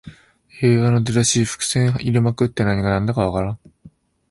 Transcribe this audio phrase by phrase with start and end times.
[0.63, 3.71] 映画の出だし、伏線入れまくって何がなんだかわからない